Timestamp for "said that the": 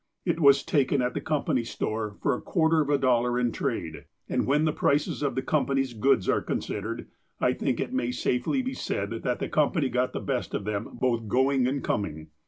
8.73-9.47